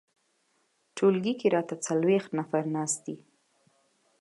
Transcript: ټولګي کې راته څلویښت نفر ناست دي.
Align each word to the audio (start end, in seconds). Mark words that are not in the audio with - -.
ټولګي 0.95 1.33
کې 1.39 1.47
راته 1.55 1.75
څلویښت 1.85 2.29
نفر 2.39 2.63
ناست 2.75 2.99
دي. 3.05 3.15